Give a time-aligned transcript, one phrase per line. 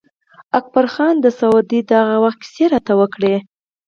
[0.59, 3.35] اکبر خان د سعودي د هغه وخت کیسې راته وکړې.